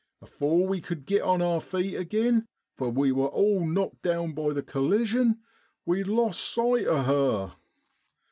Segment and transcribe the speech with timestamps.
[0.19, 4.49] Afore we cud git on our feet agin for we was all knocked down by
[4.51, 5.37] the collision
[5.85, 7.55] we lost sight o' her.